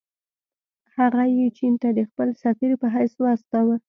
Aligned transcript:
هغه 0.95 1.23
یې 1.37 1.47
چین 1.57 1.73
ته 1.81 1.89
د 1.97 1.99
خپل 2.09 2.29
سفیر 2.43 2.71
په 2.81 2.87
حیث 2.95 3.13
واستاوه. 3.23 3.75